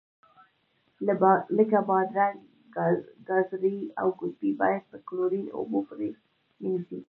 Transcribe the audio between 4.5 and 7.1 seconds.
باید په کلورین اوبو پرېمنځئ.